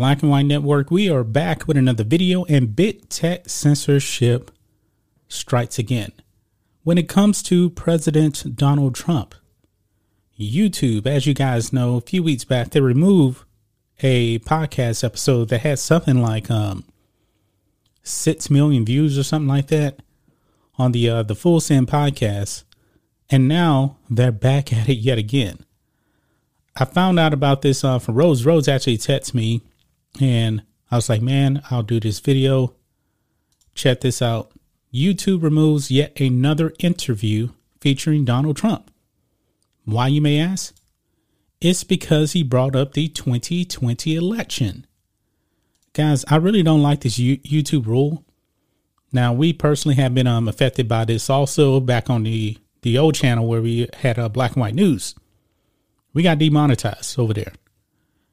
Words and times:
Black 0.00 0.22
and 0.22 0.30
White 0.30 0.46
Network. 0.46 0.90
We 0.90 1.10
are 1.10 1.22
back 1.22 1.68
with 1.68 1.76
another 1.76 2.04
video, 2.04 2.46
and 2.46 2.74
Big 2.74 3.06
Tech 3.10 3.50
censorship 3.50 4.50
strikes 5.28 5.78
again. 5.78 6.12
When 6.84 6.96
it 6.96 7.06
comes 7.06 7.42
to 7.42 7.68
President 7.68 8.56
Donald 8.56 8.94
Trump, 8.94 9.34
YouTube, 10.40 11.06
as 11.06 11.26
you 11.26 11.34
guys 11.34 11.70
know, 11.70 11.96
a 11.96 12.00
few 12.00 12.22
weeks 12.22 12.44
back, 12.44 12.70
they 12.70 12.80
removed 12.80 13.44
a 14.02 14.38
podcast 14.38 15.04
episode 15.04 15.50
that 15.50 15.60
had 15.60 15.78
something 15.78 16.22
like 16.22 16.50
um, 16.50 16.86
six 18.02 18.48
million 18.48 18.86
views 18.86 19.18
or 19.18 19.22
something 19.22 19.48
like 19.48 19.66
that 19.66 20.00
on 20.78 20.92
the 20.92 21.10
uh, 21.10 21.22
the 21.22 21.34
Full 21.34 21.60
Send 21.60 21.88
podcast, 21.88 22.64
and 23.28 23.46
now 23.46 23.98
they're 24.08 24.32
back 24.32 24.72
at 24.72 24.88
it 24.88 24.94
yet 24.96 25.18
again. 25.18 25.58
I 26.74 26.86
found 26.86 27.18
out 27.18 27.34
about 27.34 27.60
this 27.60 27.84
uh, 27.84 27.98
from 27.98 28.14
Rose. 28.14 28.46
Rose 28.46 28.66
actually 28.66 28.96
texted 28.96 29.34
me, 29.34 29.60
and 30.20 30.62
I 30.90 30.96
was 30.96 31.08
like, 31.08 31.22
"Man, 31.22 31.62
I'll 31.70 31.82
do 31.82 32.00
this 32.00 32.20
video. 32.20 32.74
Check 33.74 34.00
this 34.00 34.20
out. 34.22 34.52
YouTube 34.92 35.42
removes 35.42 35.90
yet 35.90 36.18
another 36.20 36.72
interview 36.80 37.50
featuring 37.80 38.24
Donald 38.24 38.56
Trump. 38.56 38.90
Why, 39.84 40.08
you 40.08 40.20
may 40.20 40.40
ask? 40.40 40.74
It's 41.60 41.84
because 41.84 42.32
he 42.32 42.42
brought 42.42 42.74
up 42.74 42.94
the 42.94 43.08
2020 43.08 44.14
election. 44.14 44.86
Guys, 45.92 46.24
I 46.28 46.36
really 46.36 46.62
don't 46.62 46.82
like 46.82 47.00
this 47.00 47.18
YouTube 47.18 47.86
rule. 47.86 48.24
Now, 49.12 49.32
we 49.32 49.52
personally 49.52 49.96
have 49.96 50.14
been 50.14 50.26
um, 50.26 50.48
affected 50.48 50.88
by 50.88 51.04
this 51.04 51.28
also 51.28 51.80
back 51.80 52.08
on 52.08 52.22
the, 52.22 52.58
the 52.82 52.96
old 52.96 53.14
channel 53.14 53.46
where 53.46 53.60
we 53.60 53.88
had 53.98 54.18
uh, 54.18 54.28
black 54.28 54.52
and 54.52 54.60
white 54.60 54.74
news. 54.74 55.14
We 56.14 56.22
got 56.22 56.38
demonetized 56.38 57.18
over 57.18 57.34
there. 57.34 57.52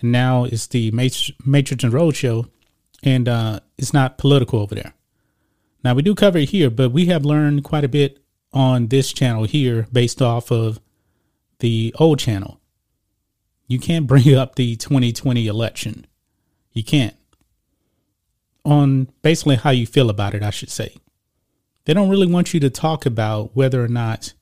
And 0.00 0.12
now 0.12 0.44
it's 0.44 0.66
the 0.66 0.90
Matrix 0.92 1.84
and 1.84 1.92
Road 1.92 2.16
show, 2.16 2.46
and 3.02 3.28
uh, 3.28 3.60
it's 3.78 3.92
not 3.92 4.18
political 4.18 4.60
over 4.60 4.74
there. 4.74 4.94
Now, 5.82 5.94
we 5.94 6.02
do 6.02 6.14
cover 6.14 6.38
it 6.38 6.50
here, 6.50 6.70
but 6.70 6.90
we 6.90 7.06
have 7.06 7.24
learned 7.24 7.64
quite 7.64 7.84
a 7.84 7.88
bit 7.88 8.22
on 8.52 8.88
this 8.88 9.12
channel 9.12 9.44
here 9.44 9.86
based 9.92 10.20
off 10.20 10.50
of 10.50 10.80
the 11.60 11.94
old 11.98 12.18
channel. 12.18 12.60
You 13.66 13.78
can't 13.78 14.06
bring 14.06 14.34
up 14.34 14.56
the 14.56 14.76
2020 14.76 15.46
election. 15.46 16.06
You 16.72 16.84
can't. 16.84 17.14
On 18.64 19.08
basically 19.22 19.56
how 19.56 19.70
you 19.70 19.86
feel 19.86 20.10
about 20.10 20.34
it, 20.34 20.42
I 20.42 20.50
should 20.50 20.70
say. 20.70 20.96
They 21.84 21.94
don't 21.94 22.10
really 22.10 22.26
want 22.26 22.52
you 22.52 22.60
to 22.60 22.70
talk 22.70 23.06
about 23.06 23.56
whether 23.56 23.82
or 23.82 23.88
not 23.88 24.34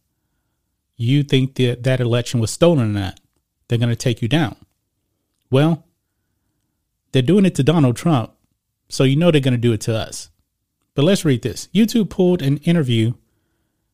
you 0.97 1.23
think 1.23 1.55
that 1.55 1.85
that 1.85 2.01
election 2.01 2.41
was 2.41 2.51
stolen 2.51 2.97
or 2.97 3.01
not. 3.01 3.21
They're 3.69 3.79
going 3.79 3.91
to 3.91 3.97
take 3.97 4.21
you 4.21 4.29
down. 4.29 4.57
Well, 5.51 5.85
they're 7.13 7.23
doing 7.23 7.47
it 7.47 7.55
to 7.57 7.63
Donald 7.63 7.97
Trump, 7.97 8.33
so 8.89 9.05
you 9.05 9.17
know 9.17 9.31
they're 9.31 9.41
going 9.41 9.53
to 9.53 9.59
do 9.59 9.73
it 9.73 9.81
to 9.83 9.97
us. 9.97 10.31
But 10.95 11.05
let's 11.05 11.25
read 11.25 11.43
this. 11.43 11.69
YouTube 11.75 12.11
pulled 12.11 12.43
an 12.43 12.59
interview 12.59 13.15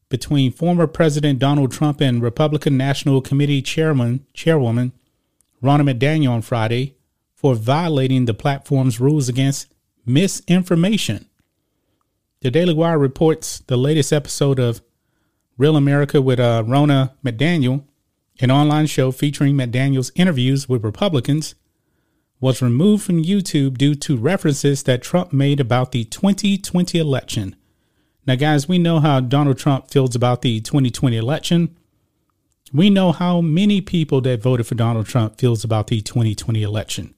between 0.08 0.52
former 0.52 0.86
President 0.86 1.38
Donald 1.38 1.72
Trump 1.72 2.00
and 2.00 2.22
Republican 2.22 2.76
National 2.76 3.20
Committee 3.20 3.62
Chairman 3.62 4.26
Chairwoman 4.32 4.92
Ronna 5.62 5.90
McDaniel 5.90 6.30
on 6.30 6.42
Friday 6.42 6.96
for 7.34 7.54
violating 7.54 8.26
the 8.26 8.34
platform's 8.34 9.00
rules 9.00 9.28
against 9.28 9.74
misinformation. 10.04 11.26
The 12.40 12.50
Daily 12.50 12.74
Wire 12.74 12.98
reports 12.98 13.60
the 13.66 13.78
latest 13.78 14.12
episode 14.12 14.58
of 14.58 14.82
Real 15.56 15.76
America 15.76 16.20
with 16.20 16.38
uh, 16.38 16.62
Ronna 16.66 17.12
McDaniel, 17.24 17.84
an 18.40 18.50
online 18.50 18.86
show 18.86 19.12
featuring 19.12 19.54
McDaniel's 19.54 20.12
interviews 20.14 20.68
with 20.68 20.84
Republicans, 20.84 21.54
was 22.40 22.60
removed 22.60 23.04
from 23.04 23.22
YouTube 23.22 23.78
due 23.78 23.94
to 23.94 24.16
references 24.16 24.82
that 24.82 25.02
Trump 25.02 25.32
made 25.32 25.60
about 25.60 25.92
the 25.92 26.04
2020 26.04 26.98
election. 26.98 27.56
Now, 28.26 28.34
guys, 28.34 28.68
we 28.68 28.78
know 28.78 29.00
how 29.00 29.20
Donald 29.20 29.58
Trump 29.58 29.90
feels 29.90 30.14
about 30.14 30.42
the 30.42 30.60
2020 30.60 31.16
election. 31.16 31.76
We 32.72 32.90
know 32.90 33.12
how 33.12 33.40
many 33.40 33.80
people 33.80 34.20
that 34.22 34.42
voted 34.42 34.66
for 34.66 34.74
Donald 34.74 35.06
Trump 35.06 35.38
feels 35.38 35.62
about 35.62 35.86
the 35.86 36.00
2020 36.00 36.62
election. 36.62 37.14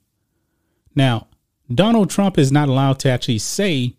Now, 0.94 1.28
Donald 1.72 2.10
Trump 2.10 2.38
is 2.38 2.52
not 2.52 2.68
allowed 2.68 2.98
to 3.00 3.10
actually 3.10 3.38
say 3.38 3.96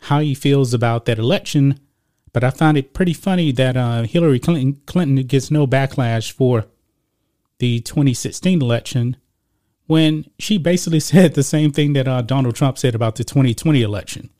how 0.00 0.20
he 0.20 0.34
feels 0.34 0.72
about 0.72 1.04
that 1.04 1.18
election, 1.18 1.78
but 2.32 2.44
I 2.44 2.50
found 2.50 2.76
it 2.76 2.94
pretty 2.94 3.12
funny 3.12 3.52
that 3.52 3.76
uh, 3.76 4.02
Hillary 4.02 4.38
Clinton, 4.38 4.80
Clinton 4.86 5.26
gets 5.26 5.50
no 5.50 5.66
backlash 5.66 6.30
for 6.30 6.66
the 7.58 7.80
2016 7.80 8.62
election 8.62 9.16
when 9.86 10.26
she 10.38 10.58
basically 10.58 11.00
said 11.12 11.34
the 11.34 11.42
same 11.42 11.72
thing 11.72 11.92
that 11.94 12.08
uh, 12.08 12.22
Donald 12.22 12.54
Trump 12.54 12.78
said 12.78 12.94
about 12.94 13.16
the 13.16 13.24
2020 13.24 13.82
election. 13.82 14.30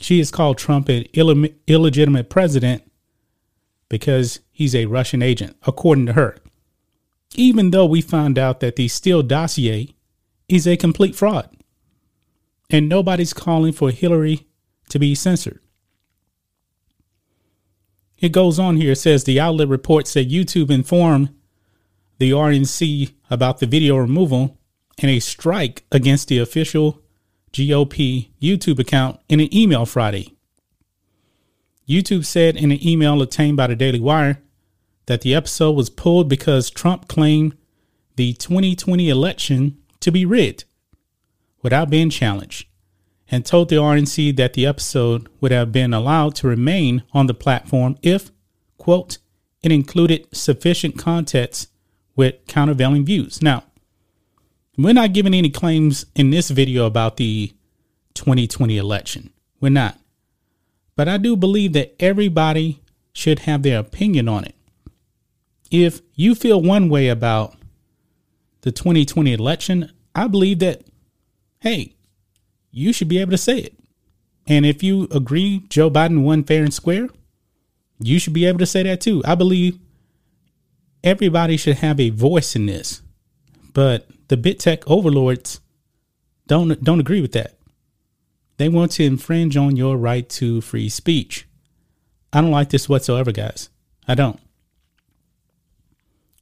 She 0.00 0.18
has 0.18 0.30
called 0.30 0.58
Trump 0.58 0.88
an 0.88 1.04
Ill- 1.12 1.46
illegitimate 1.66 2.30
president 2.30 2.90
because 3.88 4.40
he's 4.50 4.74
a 4.74 4.86
Russian 4.86 5.20
agent, 5.20 5.56
according 5.66 6.06
to 6.06 6.14
her. 6.14 6.36
Even 7.34 7.70
though 7.70 7.86
we 7.86 8.00
found 8.00 8.38
out 8.38 8.60
that 8.60 8.76
the 8.76 8.88
Steele 8.88 9.22
dossier 9.22 9.94
is 10.48 10.66
a 10.66 10.76
complete 10.76 11.14
fraud. 11.14 11.48
And 12.70 12.88
nobody's 12.88 13.32
calling 13.32 13.72
for 13.72 13.90
Hillary 13.90 14.46
to 14.88 14.98
be 14.98 15.14
censored. 15.14 15.60
It 18.20 18.32
goes 18.32 18.58
on 18.58 18.76
here. 18.76 18.92
It 18.92 18.96
says 18.96 19.24
the 19.24 19.40
outlet 19.40 19.68
reports 19.68 20.12
that 20.14 20.30
YouTube 20.30 20.70
informed 20.70 21.34
the 22.18 22.32
RNC 22.32 23.14
about 23.30 23.58
the 23.58 23.66
video 23.66 23.96
removal 23.96 24.58
and 24.98 25.10
a 25.10 25.20
strike 25.20 25.84
against 25.90 26.28
the 26.28 26.38
official 26.38 27.00
GOP 27.52 28.28
YouTube 28.40 28.78
account 28.78 29.18
in 29.28 29.40
an 29.40 29.54
email 29.54 29.86
Friday. 29.86 30.34
YouTube 31.88 32.24
said 32.24 32.56
in 32.56 32.70
an 32.70 32.86
email 32.86 33.20
obtained 33.22 33.56
by 33.56 33.66
the 33.66 33.74
Daily 33.74 33.98
Wire 33.98 34.40
that 35.06 35.22
the 35.22 35.34
episode 35.34 35.72
was 35.72 35.90
pulled 35.90 36.28
because 36.28 36.70
Trump 36.70 37.08
claimed 37.08 37.56
the 38.16 38.34
2020 38.34 39.08
election 39.08 39.78
to 39.98 40.12
be 40.12 40.26
rigged 40.26 40.64
without 41.62 41.90
being 41.90 42.10
challenged 42.10 42.66
and 43.30 43.46
told 43.46 43.68
the 43.68 43.76
RNC 43.76 44.36
that 44.36 44.54
the 44.54 44.66
episode 44.66 45.28
would 45.40 45.52
have 45.52 45.70
been 45.70 45.94
allowed 45.94 46.34
to 46.36 46.48
remain 46.48 47.04
on 47.12 47.26
the 47.26 47.34
platform 47.34 47.96
if, 48.02 48.30
quote, 48.76 49.18
it 49.62 49.70
included 49.70 50.26
sufficient 50.32 50.98
context 50.98 51.70
with 52.16 52.46
countervailing 52.46 53.04
views. 53.04 53.40
Now, 53.40 53.64
we're 54.76 54.94
not 54.94 55.12
giving 55.12 55.34
any 55.34 55.50
claims 55.50 56.06
in 56.14 56.30
this 56.30 56.50
video 56.50 56.86
about 56.86 57.18
the 57.18 57.52
2020 58.14 58.76
election. 58.78 59.30
We're 59.60 59.68
not. 59.68 59.98
But 60.96 61.08
I 61.08 61.16
do 61.16 61.36
believe 61.36 61.72
that 61.74 61.94
everybody 62.00 62.82
should 63.12 63.40
have 63.40 63.62
their 63.62 63.78
opinion 63.78 64.28
on 64.28 64.44
it. 64.44 64.54
If 65.70 66.00
you 66.14 66.34
feel 66.34 66.60
one 66.60 66.88
way 66.88 67.08
about 67.08 67.56
the 68.62 68.72
2020 68.72 69.32
election, 69.32 69.92
I 70.14 70.26
believe 70.26 70.58
that, 70.58 70.82
hey, 71.60 71.94
you 72.70 72.92
should 72.92 73.08
be 73.08 73.18
able 73.18 73.32
to 73.32 73.38
say 73.38 73.58
it. 73.58 73.74
And 74.46 74.66
if 74.66 74.82
you 74.82 75.08
agree 75.10 75.64
Joe 75.68 75.90
Biden 75.90 76.22
won 76.22 76.44
fair 76.44 76.62
and 76.62 76.74
square, 76.74 77.08
you 77.98 78.18
should 78.18 78.32
be 78.32 78.46
able 78.46 78.58
to 78.58 78.66
say 78.66 78.82
that 78.82 79.00
too. 79.00 79.22
I 79.24 79.34
believe 79.34 79.78
everybody 81.04 81.56
should 81.56 81.76
have 81.76 82.00
a 82.00 82.10
voice 82.10 82.56
in 82.56 82.66
this. 82.66 83.02
But 83.72 84.08
the 84.28 84.36
big 84.36 84.58
tech 84.58 84.88
overlords 84.88 85.60
don't 86.46 86.82
don't 86.82 87.00
agree 87.00 87.20
with 87.20 87.32
that. 87.32 87.56
They 88.56 88.68
want 88.68 88.92
to 88.92 89.04
infringe 89.04 89.56
on 89.56 89.76
your 89.76 89.96
right 89.96 90.28
to 90.30 90.60
free 90.60 90.88
speech. 90.88 91.46
I 92.32 92.40
don't 92.40 92.50
like 92.50 92.70
this 92.70 92.88
whatsoever, 92.88 93.32
guys. 93.32 93.70
I 94.06 94.14
don't. 94.14 94.38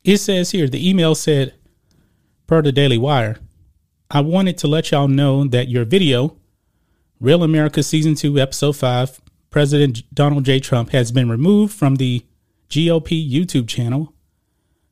It 0.05 0.19
says 0.19 0.51
here 0.51 0.69
the 0.69 0.89
email 0.89 1.15
said, 1.15 1.55
per 2.47 2.63
the 2.63 2.73
Daily 2.73 2.99
Wire, 2.99 3.39
I 4.11 4.23
wanted 4.23 4.57
to 4.59 4.69
let 4.69 4.91
y'all 4.91 5.07
know 5.07 5.45
that 5.45 5.69
your 5.69 5.85
video, 5.85 6.35
Real 7.21 7.43
America 7.43 7.83
Season 7.83 8.15
2, 8.15 8.39
Episode 8.39 8.75
5, 8.75 9.21
President 9.51 10.03
Donald 10.15 10.45
J. 10.45 10.61
Trump, 10.61 10.91
has 10.91 11.13
been 11.13 11.29
removed 11.29 11.75
from 11.75 11.97
the 11.97 12.25
GOP 12.71 13.31
YouTube 13.31 13.69
channel 13.69 14.15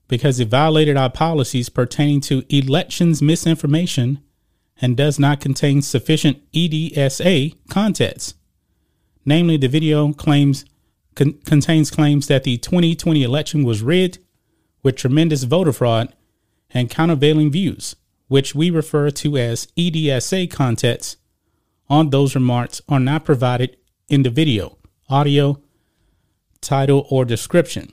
because 0.06 0.38
it 0.38 0.48
violated 0.48 0.98
our 0.98 1.08
policies 1.08 1.70
pertaining 1.70 2.20
to 2.20 2.44
elections 2.54 3.22
misinformation 3.22 4.20
and 4.82 4.98
does 4.98 5.18
not 5.18 5.40
contain 5.40 5.80
sufficient 5.80 6.38
EDSA 6.52 7.56
context. 7.70 8.34
Namely, 9.24 9.56
the 9.56 9.66
video 9.66 10.12
claims 10.12 10.66
con- 11.14 11.38
contains 11.46 11.90
claims 11.90 12.26
that 12.26 12.44
the 12.44 12.58
2020 12.58 13.22
election 13.22 13.64
was 13.64 13.82
rigged 13.82 14.18
with 14.82 14.94
tremendous 14.94 15.44
voter 15.44 15.72
fraud 15.72 16.14
and 16.68 16.90
countervailing 16.90 17.50
views 17.50 17.96
which 18.28 18.54
we 18.54 18.70
refer 18.70 19.10
to 19.10 19.36
as 19.36 19.66
EDSA 19.76 20.50
contents 20.50 21.16
on 21.88 22.10
those 22.10 22.34
remarks 22.34 22.82
are 22.88 23.00
not 23.00 23.24
provided 23.24 23.76
in 24.08 24.22
the 24.22 24.30
video, 24.30 24.76
audio, 25.08 25.60
title, 26.60 27.06
or 27.10 27.24
description. 27.24 27.92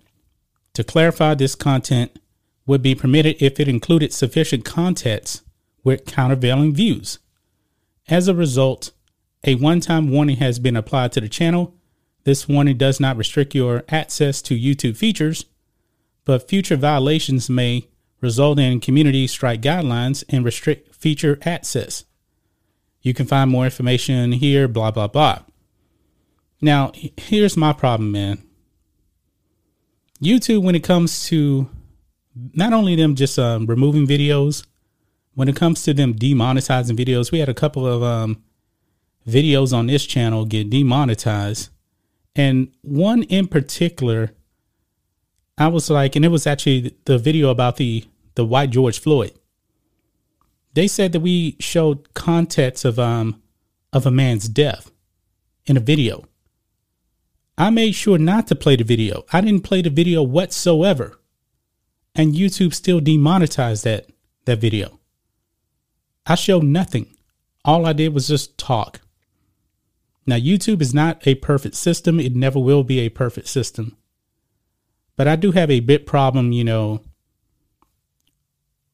To 0.74 0.84
clarify, 0.84 1.36
this 1.36 1.56
content 1.56 2.18
would 2.66 2.82
be 2.82 2.96
permitted 2.96 3.42
if 3.42 3.60
it 3.60 3.68
included 3.68 4.14
sufficient 4.14 4.66
context 4.66 5.44
with 5.84 6.06
countervailing 6.06 6.74
views. 6.74 7.20
As 8.08 8.28
a 8.28 8.36
result, 8.36 8.92
a 9.44 9.56
one 9.56 9.82
time 9.82 10.10
warning 10.10 10.38
has 10.38 10.60
been 10.60 10.76
applied 10.76 11.12
to 11.14 11.22
the 11.22 11.30
channel. 11.30 11.76
This 12.24 12.48
warning 12.48 12.78
does 12.78 13.00
not 13.00 13.18
restrict 13.18 13.54
your 13.54 13.84
access 13.90 14.42
to 14.44 14.60
YouTube 14.60 14.98
features, 14.98 15.46
but 16.26 16.48
future 16.50 16.78
violations 16.78 17.50
may 17.50 17.88
result 18.24 18.58
in 18.58 18.80
community 18.80 19.28
strike 19.28 19.62
guidelines 19.62 20.24
and 20.30 20.44
restrict 20.44 20.96
feature 20.96 21.38
access. 21.44 22.06
You 23.02 23.14
can 23.14 23.28
find 23.28 23.52
more 23.52 23.66
information 23.66 24.32
here, 24.32 24.68
blah, 24.68 24.92
blah, 24.92 25.08
blah. 25.08 25.40
Now, 26.62 26.94
here's 27.18 27.58
my 27.58 27.74
problem, 27.74 28.12
man. 28.12 28.42
YouTube, 30.22 30.64
when 30.64 30.76
it 30.76 30.84
comes 30.84 31.26
to 31.26 31.70
not 32.54 32.72
only 32.72 32.96
them 32.96 33.16
just 33.16 33.38
um, 33.38 33.66
removing 33.66 34.08
videos, 34.08 34.66
when 35.36 35.50
it 35.50 35.56
comes 35.56 35.84
to 35.84 35.94
them 35.94 36.14
demonetizing 36.14 36.96
videos, 36.96 37.32
we 37.32 37.40
had 37.40 37.50
a 37.50 37.54
couple 37.54 37.86
of 37.86 38.02
um, 38.02 38.42
videos 39.28 39.74
on 39.74 39.88
this 39.88 40.06
channel 40.06 40.46
get 40.46 40.70
demonetized. 40.70 41.70
And 42.36 42.74
one 42.82 43.24
in 43.24 43.48
particular, 43.48 44.32
I 45.58 45.68
was 45.68 45.90
like, 45.90 46.16
and 46.16 46.24
it 46.24 46.30
was 46.30 46.48
actually 46.48 46.96
the 47.06 47.18
video 47.18 47.50
about 47.50 47.76
the 47.78 48.06
the 48.36 48.46
white 48.46 48.70
George 48.70 49.00
Floyd. 49.00 49.34
They 50.74 50.88
said 50.88 51.12
that 51.12 51.20
we 51.20 51.56
showed 51.60 52.14
context 52.14 52.86
of 52.86 53.00
um 53.00 53.42
of 53.92 54.06
a 54.06 54.12
man's 54.12 54.50
death 54.50 54.92
in 55.66 55.78
a 55.78 55.82
video. 55.82 56.26
I 57.58 57.70
made 57.70 57.94
sure 57.94 58.18
not 58.18 58.48
to 58.48 58.56
play 58.56 58.76
the 58.76 58.84
video. 58.84 59.26
I 59.32 59.42
didn't 59.42 59.64
play 59.64 59.82
the 59.82 59.92
video 59.92 60.24
whatsoever. 60.24 61.20
And 62.16 62.34
YouTube 62.34 62.74
still 62.74 63.00
demonetized 63.00 63.84
that 63.84 64.08
that 64.46 64.60
video. 64.60 65.00
I 66.26 66.36
showed 66.36 66.64
nothing. 66.64 67.08
All 67.66 67.86
I 67.86 67.94
did 67.94 68.14
was 68.14 68.28
just 68.28 68.58
talk. 68.58 69.02
Now, 70.26 70.38
YouTube 70.38 70.82
is 70.82 70.94
not 70.94 71.26
a 71.28 71.36
perfect 71.36 71.76
system. 71.76 72.20
It 72.20 72.36
never 72.36 72.60
will 72.60 72.84
be 72.84 73.00
a 73.00 73.10
perfect 73.10 73.48
system. 73.48 73.98
But 75.16 75.28
I 75.28 75.36
do 75.36 75.52
have 75.52 75.70
a 75.70 75.82
bit 75.82 76.06
problem, 76.06 76.52
you 76.52 76.64
know, 76.64 77.02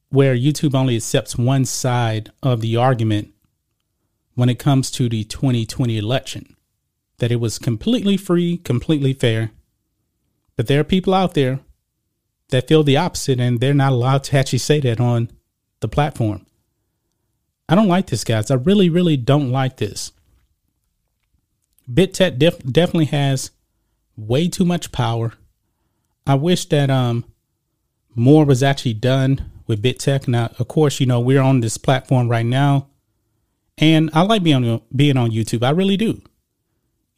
where 0.10 0.36
YouTube 0.36 0.74
only 0.74 0.96
accepts 0.96 1.38
one 1.38 1.66
side 1.66 2.32
of 2.42 2.62
the 2.62 2.76
argument 2.76 3.34
when 4.36 4.50
it 4.50 4.60
comes 4.60 4.90
to 4.92 5.08
the 5.10 5.24
2020 5.24 5.98
election. 5.98 6.56
That 7.20 7.32
it 7.32 7.40
was 7.40 7.60
completely 7.60 8.18
free, 8.18 8.58
completely 8.58 9.14
fair. 9.14 9.52
But 10.56 10.68
there 10.68 10.80
are 10.80 10.86
people 10.86 11.14
out 11.14 11.34
there 11.34 11.60
that 12.50 12.68
feel 12.68 12.84
the 12.84 12.98
opposite 12.98 13.40
and 13.40 13.60
they're 13.60 13.74
not 13.74 13.92
allowed 13.92 14.24
to 14.26 14.38
actually 14.38 14.60
say 14.60 14.80
that 14.80 15.00
on 15.00 15.30
the 15.82 15.88
platform. 15.88 16.46
I 17.68 17.76
don't 17.76 17.88
like 17.88 18.08
this, 18.08 18.24
guys. 18.24 18.50
I 18.50 18.56
really, 18.56 18.90
really 18.90 19.18
don't 19.18 19.52
like 19.52 19.78
this. 19.78 20.12
BigTech 21.92 22.40
def- 22.40 22.64
definitely 22.64 23.06
has 23.06 23.52
way 24.16 24.48
too 24.48 24.66
much 24.66 24.92
power. 24.92 25.34
I 26.26 26.36
wish 26.36 26.66
that 26.66 26.90
um 26.90 27.26
more 28.16 28.46
was 28.46 28.62
actually 28.64 28.94
done 28.94 29.50
with 29.69 29.81
BigTech. 29.81 30.27
Now, 30.27 30.51
of 30.57 30.68
course, 30.68 31.00
you 31.00 31.06
know 31.06 31.21
we're 31.21 31.42
on 31.42 31.62
this 31.62 31.77
platform 31.77 32.27
right 32.27 32.45
now, 32.45 32.88
and 33.77 34.10
I 34.13 34.24
like 34.24 34.44
being 34.44 34.66
on 34.69 34.81
being 34.94 35.16
on 35.16 35.31
YouTube. 35.31 35.63
I 35.63 35.69
really 35.69 35.95
do. 35.95 36.21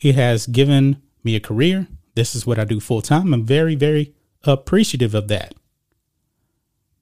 It 0.02 0.14
has 0.16 0.46
given 0.46 1.02
me 1.24 1.36
a 1.36 1.40
career. 1.40 1.88
This 2.14 2.36
is 2.36 2.46
what 2.46 2.60
I 2.60 2.66
do 2.66 2.80
full 2.80 3.02
time. 3.02 3.34
I'm 3.34 3.46
very, 3.46 3.74
very 3.74 4.14
appreciative 4.44 5.16
of 5.16 5.30
that. 5.30 5.56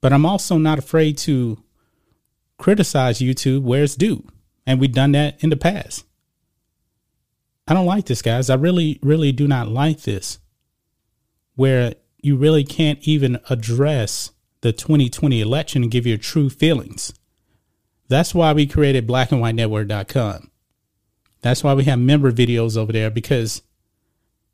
But 0.01 0.13
I'm 0.13 0.25
also 0.25 0.57
not 0.57 0.79
afraid 0.79 1.17
to 1.19 1.61
criticize 2.57 3.19
YouTube 3.19 3.63
where 3.63 3.83
it's 3.83 3.95
due, 3.95 4.25
and 4.65 4.79
we've 4.79 4.93
done 4.93 5.13
that 5.13 5.43
in 5.43 5.49
the 5.49 5.57
past. 5.57 6.05
I 7.67 7.73
don't 7.73 7.85
like 7.85 8.05
this, 8.05 8.21
guys. 8.21 8.49
I 8.49 8.55
really, 8.55 8.99
really 9.01 9.31
do 9.31 9.47
not 9.47 9.67
like 9.67 10.01
this. 10.01 10.39
Where 11.55 11.95
you 12.21 12.35
really 12.35 12.63
can't 12.63 12.99
even 13.01 13.39
address 13.49 14.31
the 14.61 14.73
2020 14.73 15.41
election 15.41 15.83
and 15.83 15.91
give 15.91 16.06
your 16.06 16.17
true 16.17 16.50
feelings. 16.50 17.13
That's 18.07 18.33
why 18.33 18.53
we 18.53 18.65
created 18.65 19.07
blackandwhitenetwork.com. 19.07 20.51
That's 21.41 21.63
why 21.63 21.73
we 21.73 21.85
have 21.85 22.00
member 22.00 22.31
videos 22.31 22.75
over 22.75 22.91
there 22.91 23.09
because 23.09 23.61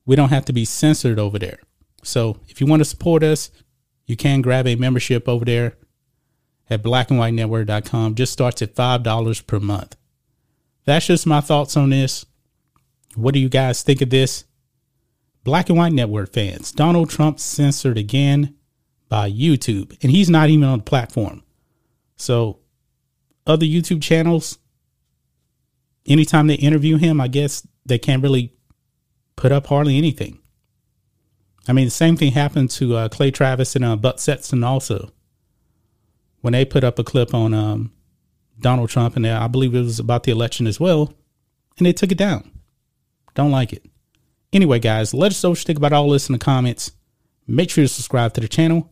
we 0.06 0.16
don't 0.16 0.30
have 0.30 0.46
to 0.46 0.54
be 0.54 0.66
censored 0.66 1.18
over 1.18 1.40
there. 1.40 1.60
So 2.04 2.40
if 2.48 2.62
you 2.62 2.68
want 2.68 2.82
to 2.82 2.86
support 2.86 3.24
us, 3.24 3.50
you 4.06 4.16
can 4.16 4.42
grab 4.42 4.68
a 4.68 4.76
membership 4.76 5.28
over 5.28 5.46
there 5.46 5.78
at 6.70 6.84
blackandwhitenetwork.com. 6.84 8.16
Just 8.16 8.34
starts 8.34 8.62
at 8.62 8.76
$5 8.76 9.48
per 9.48 9.60
month. 9.60 9.96
That's 10.86 11.08
just 11.08 11.26
my 11.26 11.42
thoughts 11.42 11.76
on 11.76 11.90
this. 11.90 12.26
What 13.16 13.34
do 13.34 13.40
you 13.40 13.50
guys 13.50 13.82
think 13.82 14.02
of 14.02 14.12
this? 14.12 14.46
Black 15.44 15.70
and 15.70 15.78
White 15.78 15.94
Network 15.94 16.34
fans, 16.34 16.72
Donald 16.72 17.10
Trump 17.10 17.40
censored 17.40 17.98
again 17.98 18.56
by 19.10 19.32
YouTube, 19.32 19.98
and 20.02 20.12
he's 20.12 20.30
not 20.30 20.50
even 20.50 20.64
on 20.64 20.80
the 20.80 20.84
platform. 20.84 21.44
So, 22.18 22.60
other 23.46 23.66
YouTube 23.66 24.02
channels, 24.02 24.58
anytime 26.06 26.48
they 26.48 26.56
interview 26.56 26.98
him, 26.98 27.22
I 27.22 27.28
guess 27.28 27.68
they 27.86 28.00
can't 28.00 28.24
really 28.24 28.54
put 29.36 29.52
up 29.52 29.68
hardly 29.68 29.98
anything. 29.98 30.40
I 31.68 31.74
mean, 31.74 31.86
the 31.86 31.92
same 31.92 32.16
thing 32.16 32.32
happened 32.32 32.70
to 32.72 32.96
uh, 32.96 33.10
Clay 33.10 33.32
Travis 33.32 33.76
and 33.76 33.84
uh, 33.84 33.96
Buck 33.96 34.20
Sexton 34.20 34.64
also. 34.64 35.12
When 36.42 36.54
they 36.54 36.64
put 36.64 36.84
up 36.84 37.00
a 37.00 37.04
clip 37.04 37.34
on 37.34 37.54
um, 37.56 37.92
Donald 38.60 38.90
Trump, 38.90 39.16
and 39.16 39.26
I 39.26 39.48
believe 39.48 39.74
it 39.74 39.82
was 39.82 40.00
about 40.00 40.24
the 40.24 40.32
election 40.32 40.68
as 40.68 40.80
well, 40.80 41.14
and 41.78 41.86
they 41.86 41.94
took 41.94 42.12
it 42.12 42.18
down. 42.18 42.52
Don't 43.34 43.52
like 43.52 43.74
it. 43.74 43.84
Anyway, 44.54 44.80
guys, 44.80 45.14
let 45.14 45.32
us 45.32 45.44
know 45.44 45.50
what 45.50 45.60
you 45.60 45.66
think 45.66 45.78
about 45.78 45.92
all 45.92 46.10
this 46.10 46.30
in 46.30 46.34
the 46.34 46.40
comments. 46.40 46.92
Make 47.48 47.70
sure 47.70 47.84
to 47.84 47.88
subscribe 47.88 48.34
to 48.34 48.42
the 48.42 48.48
channel, 48.48 48.92